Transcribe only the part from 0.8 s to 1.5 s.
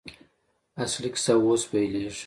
اصلي کیسه